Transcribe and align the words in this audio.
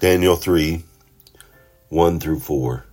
Daniel 0.00 0.34
3 0.34 0.82
1 1.88 2.20
through 2.20 2.40
4. 2.40 2.84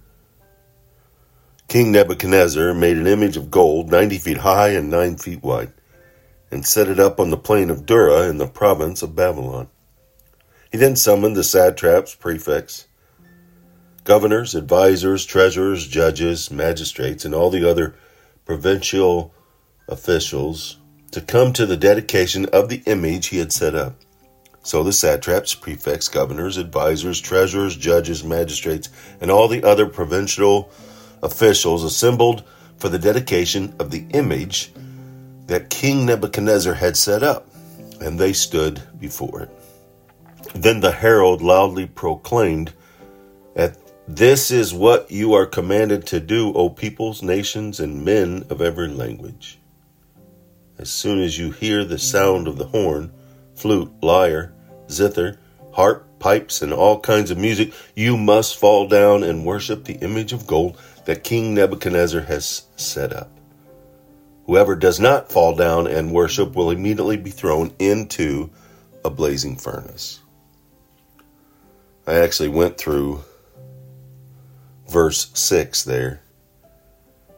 King 1.67 1.91
Nebuchadnezzar 1.91 2.75
made 2.75 2.95
an 2.95 3.07
image 3.07 3.37
of 3.37 3.49
gold 3.49 3.89
90 3.89 4.19
feet 4.19 4.37
high 4.37 4.69
and 4.69 4.91
9 4.91 5.17
feet 5.17 5.41
wide, 5.41 5.73
and 6.51 6.63
set 6.63 6.87
it 6.87 6.99
up 6.99 7.19
on 7.19 7.31
the 7.31 7.37
plain 7.37 7.71
of 7.71 7.87
Dura 7.87 8.29
in 8.29 8.37
the 8.37 8.45
province 8.45 9.01
of 9.01 9.15
Babylon. 9.15 9.67
He 10.71 10.77
then 10.77 10.95
summoned 10.95 11.35
the 11.35 11.43
satraps, 11.43 12.13
prefects, 12.13 12.87
governors, 14.03 14.53
advisors, 14.53 15.25
treasurers, 15.25 15.87
judges, 15.87 16.51
magistrates, 16.51 17.25
and 17.25 17.33
all 17.33 17.49
the 17.49 17.67
other 17.67 17.95
provincial 18.45 19.33
officials 19.87 20.77
to 21.11 21.19
come 21.19 21.51
to 21.53 21.65
the 21.65 21.77
dedication 21.77 22.45
of 22.53 22.69
the 22.69 22.83
image 22.85 23.27
he 23.27 23.39
had 23.39 23.51
set 23.51 23.73
up. 23.73 23.95
So 24.63 24.83
the 24.83 24.93
satraps, 24.93 25.55
prefects, 25.55 26.07
governors, 26.07 26.57
advisors, 26.57 27.19
treasurers, 27.19 27.75
judges, 27.75 28.23
magistrates, 28.23 28.89
and 29.19 29.31
all 29.31 29.47
the 29.47 29.63
other 29.63 29.87
provincial 29.87 30.71
officials 31.23 31.83
assembled 31.83 32.43
for 32.77 32.89
the 32.89 32.99
dedication 32.99 33.75
of 33.79 33.91
the 33.91 34.05
image 34.13 34.71
that 35.47 35.69
King 35.69 36.05
Nebuchadnezzar 36.05 36.75
had 36.75 36.95
set 36.95 37.23
up, 37.23 37.47
and 37.99 38.19
they 38.19 38.33
stood 38.33 38.81
before 38.99 39.41
it. 39.41 39.49
Then 40.53 40.79
the 40.79 40.91
herald 40.91 41.41
loudly 41.41 41.87
proclaimed, 41.87 42.73
this 44.07 44.51
is 44.51 44.73
what 44.73 45.09
you 45.09 45.33
are 45.33 45.45
commanded 45.45 46.05
to 46.07 46.19
do, 46.19 46.51
O 46.53 46.69
peoples, 46.69 47.23
nations, 47.23 47.79
and 47.79 48.03
men 48.03 48.45
of 48.49 48.59
every 48.61 48.89
language. 48.89 49.59
As 50.77 50.89
soon 50.89 51.21
as 51.21 51.37
you 51.37 51.51
hear 51.51 51.85
the 51.85 51.99
sound 51.99 52.47
of 52.47 52.57
the 52.57 52.65
horn, 52.65 53.13
flute, 53.61 53.93
lyre, 54.01 54.51
zither, 54.89 55.39
harp, 55.71 56.07
pipes, 56.17 56.63
and 56.63 56.73
all 56.73 56.99
kinds 56.99 57.29
of 57.29 57.37
music, 57.37 57.71
you 57.95 58.17
must 58.17 58.57
fall 58.57 58.87
down 58.87 59.23
and 59.23 59.45
worship 59.45 59.83
the 59.83 59.99
image 59.99 60.33
of 60.33 60.47
gold 60.47 60.79
that 61.05 61.23
King 61.23 61.53
Nebuchadnezzar 61.53 62.21
has 62.21 62.63
set 62.75 63.13
up. 63.13 63.29
Whoever 64.47 64.75
does 64.75 64.99
not 64.99 65.31
fall 65.31 65.55
down 65.55 65.85
and 65.85 66.11
worship 66.11 66.55
will 66.55 66.71
immediately 66.71 67.17
be 67.17 67.29
thrown 67.29 67.71
into 67.77 68.49
a 69.05 69.09
blazing 69.11 69.55
furnace. 69.55 70.19
I 72.07 72.15
actually 72.15 72.49
went 72.49 72.79
through 72.79 73.23
verse 74.89 75.29
6 75.35 75.83
there 75.83 76.21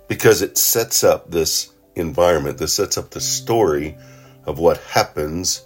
because 0.07 0.41
it 0.41 0.57
sets 0.57 1.03
up 1.03 1.29
this 1.29 1.71
environment, 1.95 2.57
this 2.57 2.73
sets 2.73 2.97
up 2.97 3.11
the 3.11 3.21
story 3.21 3.97
of 4.45 4.57
what 4.57 4.77
happens 4.77 5.63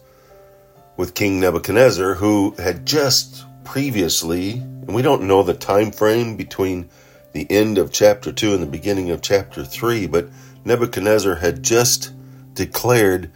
with 0.98 1.14
King 1.14 1.40
Nebuchadnezzar, 1.40 2.16
who 2.16 2.56
had 2.58 2.86
just 2.86 3.46
previously, 3.64 4.54
and 4.54 4.94
we 4.94 5.04
don't 5.04 5.28
know 5.28 5.44
the 5.44 5.54
time 5.54 5.92
frame 5.92 6.36
between 6.36 6.90
the 7.34 7.50
end 7.52 7.78
of 7.78 7.92
chapter 7.92 8.32
2 8.32 8.54
and 8.54 8.64
the 8.64 8.68
beginning 8.68 9.12
of 9.12 9.22
chapter 9.22 9.64
3, 9.64 10.08
but 10.08 10.28
Nebuchadnezzar 10.66 11.36
had 11.36 11.62
just 11.62 12.12
declared 12.56 13.32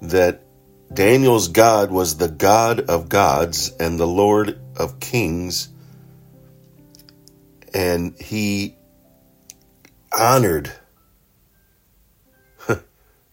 that 0.00 0.42
Daniel's 0.92 1.48
God 1.48 1.90
was 1.90 2.16
the 2.16 2.28
God 2.28 2.80
of 2.88 3.08
gods 3.08 3.72
and 3.80 3.98
the 3.98 4.06
Lord 4.06 4.60
of 4.76 5.00
kings, 5.00 5.68
and 7.74 8.16
he 8.20 8.76
honored 10.16 10.70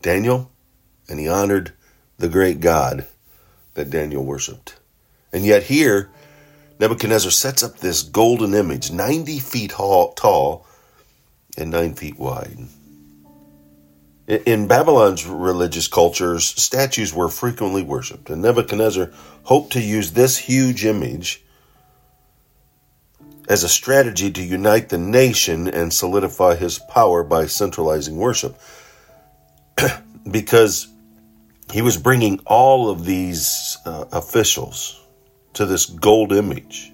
Daniel 0.02 0.52
and 1.08 1.20
he 1.20 1.28
honored 1.28 1.74
the 2.18 2.30
great 2.30 2.60
God 2.60 3.06
that 3.74 3.90
Daniel 3.90 4.24
worshiped. 4.24 4.76
And 5.34 5.46
yet, 5.46 5.64
here, 5.64 6.10
Nebuchadnezzar 6.80 7.32
sets 7.32 7.64
up 7.64 7.78
this 7.78 8.04
golden 8.04 8.54
image, 8.54 8.92
90 8.92 9.40
feet 9.40 9.72
tall 9.72 10.66
and 11.58 11.72
9 11.72 11.94
feet 11.94 12.18
wide. 12.20 12.58
In 14.28 14.68
Babylon's 14.68 15.26
religious 15.26 15.88
cultures, 15.88 16.46
statues 16.46 17.14
were 17.14 17.28
frequently 17.28 17.84
worshipped, 17.84 18.30
and 18.30 18.42
Nebuchadnezzar 18.42 19.12
hoped 19.44 19.74
to 19.74 19.82
use 19.82 20.12
this 20.12 20.38
huge 20.38 20.86
image 20.86 21.44
as 23.50 23.64
a 23.64 23.70
strategy 23.70 24.32
to 24.32 24.42
unite 24.42 24.90
the 24.90 24.98
nation 24.98 25.68
and 25.68 25.94
solidify 25.94 26.56
his 26.56 26.80
power 26.80 27.24
by 27.24 27.46
centralizing 27.46 28.16
worship. 28.16 28.58
because 30.30 30.88
he 31.72 31.82
was 31.82 31.98
bringing 31.98 32.40
all 32.46 32.90
of 32.90 33.06
these 33.06 33.78
uh, 33.86 34.06
officials 34.12 35.00
to 35.54 35.66
this 35.66 35.86
gold 35.86 36.32
image. 36.32 36.92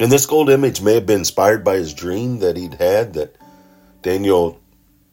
And 0.00 0.10
this 0.10 0.26
gold 0.26 0.50
image 0.50 0.80
may 0.80 0.94
have 0.94 1.06
been 1.06 1.20
inspired 1.20 1.64
by 1.64 1.76
his 1.76 1.94
dream 1.94 2.40
that 2.40 2.56
he'd 2.56 2.74
had 2.74 3.14
that 3.14 3.36
Daniel 4.00 4.60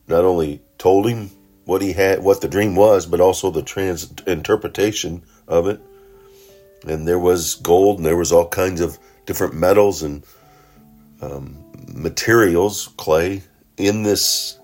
not 0.08 0.26
only 0.26 0.62
told 0.78 1.08
him 1.08 1.30
what 1.66 1.82
he 1.82 1.94
had 1.94 2.24
what 2.24 2.42
the 2.42 2.48
dream 2.48 2.76
was, 2.76 3.06
but 3.06 3.22
also 3.22 3.52
the 3.52 3.62
trans 3.62 4.12
interpretation 4.26 5.24
of 5.48 5.68
it. 5.68 5.80
And 6.88 7.08
there 7.08 7.20
was 7.20 7.56
gold 7.56 7.98
and 7.98 8.06
there 8.06 8.18
was 8.18 8.32
all 8.32 8.48
kinds 8.48 8.82
of 8.82 8.98
different 9.26 9.54
metals 9.54 10.02
and 10.02 10.24
um, 11.22 11.64
materials, 11.88 12.90
clay, 12.98 13.44
in 13.78 14.04
this 14.04 14.58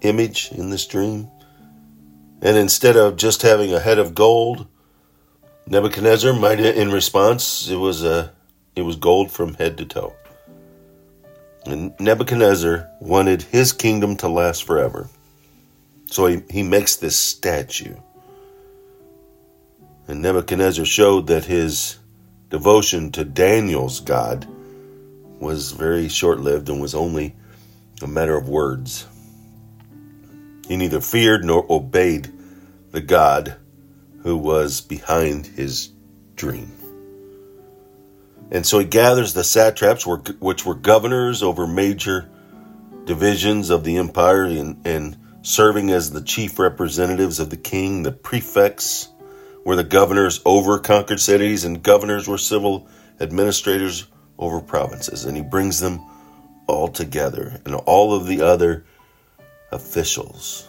image, 0.00 0.50
in 0.52 0.70
this 0.70 0.86
dream. 0.86 1.28
And 2.44 2.58
instead 2.58 2.96
of 2.96 3.16
just 3.16 3.40
having 3.40 3.72
a 3.72 3.80
head 3.80 3.98
of 3.98 4.14
gold, 4.14 4.66
Nebuchadnezzar 5.66 6.34
might, 6.34 6.60
in 6.60 6.92
response, 6.92 7.70
it 7.70 7.76
was 7.76 8.04
a, 8.04 8.32
it 8.76 8.82
was 8.82 8.96
gold 8.96 9.32
from 9.32 9.54
head 9.54 9.78
to 9.78 9.86
toe. 9.86 10.14
And 11.64 11.98
Nebuchadnezzar 11.98 12.90
wanted 13.00 13.40
his 13.40 13.72
kingdom 13.72 14.16
to 14.18 14.28
last 14.28 14.64
forever. 14.64 15.08
So 16.10 16.26
he, 16.26 16.42
he 16.50 16.62
makes 16.62 16.96
this 16.96 17.16
statue. 17.16 17.96
And 20.06 20.20
Nebuchadnezzar 20.20 20.84
showed 20.84 21.28
that 21.28 21.46
his 21.46 21.96
devotion 22.50 23.10
to 23.12 23.24
Daniel's 23.24 24.00
God 24.00 24.46
was 25.40 25.72
very 25.72 26.10
short 26.10 26.40
lived 26.40 26.68
and 26.68 26.78
was 26.78 26.94
only 26.94 27.34
a 28.02 28.06
matter 28.06 28.36
of 28.36 28.50
words. 28.50 29.06
He 30.68 30.76
neither 30.76 31.00
feared 31.00 31.42
nor 31.42 31.64
obeyed 31.70 32.33
the 32.94 33.00
God 33.00 33.56
who 34.22 34.36
was 34.36 34.80
behind 34.80 35.44
his 35.46 35.90
dream. 36.36 36.70
And 38.52 38.64
so 38.64 38.78
he 38.78 38.84
gathers 38.84 39.34
the 39.34 39.42
satraps, 39.42 40.06
which 40.06 40.64
were 40.64 40.76
governors 40.76 41.42
over 41.42 41.66
major 41.66 42.30
divisions 43.04 43.70
of 43.70 43.82
the 43.82 43.96
empire 43.96 44.44
and, 44.44 44.86
and 44.86 45.16
serving 45.42 45.90
as 45.90 46.12
the 46.12 46.20
chief 46.20 46.60
representatives 46.60 47.40
of 47.40 47.50
the 47.50 47.56
king. 47.56 48.04
The 48.04 48.12
prefects 48.12 49.08
were 49.64 49.74
the 49.74 49.82
governors 49.82 50.40
over 50.44 50.78
conquered 50.78 51.18
cities, 51.18 51.64
and 51.64 51.82
governors 51.82 52.28
were 52.28 52.38
civil 52.38 52.86
administrators 53.18 54.06
over 54.38 54.60
provinces. 54.60 55.24
And 55.24 55.36
he 55.36 55.42
brings 55.42 55.80
them 55.80 56.00
all 56.68 56.86
together, 56.86 57.60
and 57.66 57.74
all 57.74 58.14
of 58.14 58.28
the 58.28 58.42
other 58.42 58.84
officials 59.72 60.68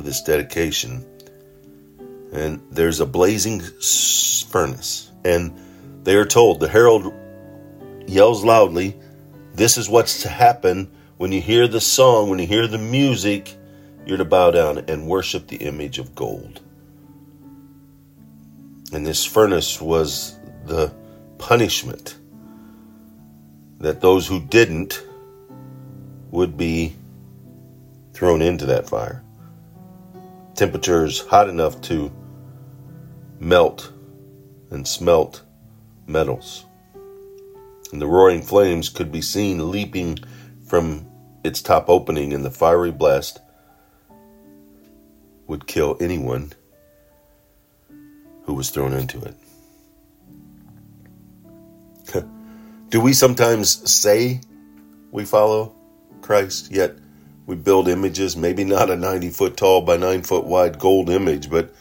to 0.00 0.06
this 0.06 0.22
dedication. 0.22 1.04
And 2.32 2.62
there's 2.70 3.00
a 3.00 3.06
blazing 3.06 3.60
furnace. 4.48 5.10
And 5.24 5.58
they 6.04 6.16
are 6.16 6.24
told, 6.24 6.60
the 6.60 6.68
herald 6.68 7.12
yells 8.06 8.44
loudly, 8.44 8.96
This 9.54 9.76
is 9.76 9.88
what's 9.88 10.22
to 10.22 10.28
happen 10.28 10.90
when 11.16 11.32
you 11.32 11.40
hear 11.40 11.68
the 11.68 11.80
song, 11.80 12.30
when 12.30 12.38
you 12.38 12.46
hear 12.46 12.66
the 12.66 12.78
music, 12.78 13.54
you're 14.06 14.16
to 14.16 14.24
bow 14.24 14.50
down 14.50 14.78
and 14.88 15.06
worship 15.06 15.48
the 15.48 15.58
image 15.58 15.98
of 15.98 16.14
gold. 16.14 16.60
And 18.92 19.06
this 19.06 19.24
furnace 19.24 19.80
was 19.80 20.38
the 20.64 20.92
punishment 21.38 22.16
that 23.78 24.00
those 24.00 24.26
who 24.26 24.40
didn't 24.40 25.04
would 26.30 26.56
be 26.56 26.96
thrown 28.12 28.42
into 28.42 28.66
that 28.66 28.88
fire. 28.88 29.22
Temperatures 30.60 31.26
hot 31.26 31.48
enough 31.48 31.80
to 31.80 32.12
melt 33.38 33.90
and 34.68 34.86
smelt 34.86 35.42
metals. 36.06 36.66
And 37.92 38.02
the 38.02 38.06
roaring 38.06 38.42
flames 38.42 38.90
could 38.90 39.10
be 39.10 39.22
seen 39.22 39.70
leaping 39.70 40.18
from 40.66 41.06
its 41.44 41.62
top 41.62 41.88
opening, 41.88 42.34
and 42.34 42.44
the 42.44 42.50
fiery 42.50 42.90
blast 42.90 43.40
would 45.46 45.66
kill 45.66 45.96
anyone 45.98 46.52
who 48.42 48.52
was 48.52 48.68
thrown 48.68 48.92
into 48.92 49.18
it. 49.22 49.34
Do 52.90 53.00
we 53.00 53.14
sometimes 53.14 53.90
say 53.90 54.42
we 55.10 55.24
follow 55.24 55.74
Christ, 56.20 56.70
yet 56.70 56.96
we 57.50 57.56
build 57.56 57.88
images, 57.88 58.36
maybe 58.36 58.62
not 58.62 58.90
a 58.90 58.96
90 58.96 59.30
foot 59.30 59.56
tall 59.56 59.82
by 59.82 59.96
9 59.96 60.22
foot 60.22 60.44
wide 60.44 60.78
gold 60.78 61.10
image, 61.10 61.50
but 61.50 61.74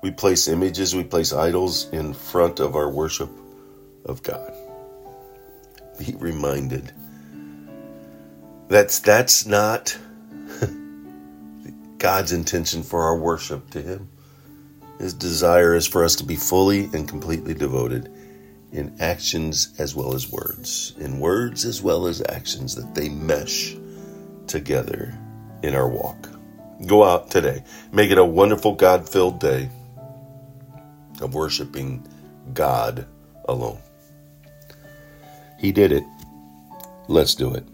we 0.00 0.12
place 0.12 0.46
images, 0.46 0.94
we 0.94 1.02
place 1.02 1.32
idols 1.32 1.88
in 1.90 2.14
front 2.14 2.60
of 2.60 2.76
our 2.76 2.88
worship 2.88 3.28
of 4.04 4.22
God. 4.22 4.54
Be 5.98 6.14
reminded 6.16 6.92
that's 8.68 9.00
that's 9.00 9.46
not 9.46 9.98
God's 11.98 12.30
intention 12.30 12.84
for 12.84 13.02
our 13.02 13.18
worship 13.18 13.68
to 13.70 13.82
him. 13.82 14.08
His 15.00 15.12
desire 15.12 15.74
is 15.74 15.88
for 15.88 16.04
us 16.04 16.14
to 16.16 16.24
be 16.24 16.36
fully 16.36 16.84
and 16.94 17.08
completely 17.08 17.54
devoted 17.54 18.12
in 18.70 18.94
actions 19.00 19.74
as 19.80 19.92
well 19.92 20.14
as 20.14 20.30
words, 20.30 20.94
in 21.00 21.18
words 21.18 21.64
as 21.64 21.82
well 21.82 22.06
as 22.06 22.22
actions, 22.28 22.76
that 22.76 22.94
they 22.94 23.08
mesh 23.08 23.74
together 24.48 25.16
in 25.62 25.74
our 25.74 25.88
walk. 25.88 26.28
Go 26.86 27.04
out 27.04 27.30
today. 27.30 27.64
Make 27.92 28.10
it 28.10 28.18
a 28.18 28.24
wonderful 28.24 28.74
God 28.74 29.08
filled 29.08 29.40
day 29.40 29.70
of 31.20 31.34
worshiping 31.34 32.06
God 32.54 33.06
alone. 33.46 33.78
He 35.58 35.72
did 35.72 35.92
it. 35.92 36.04
Let's 37.08 37.34
do 37.34 37.54
it. 37.54 37.64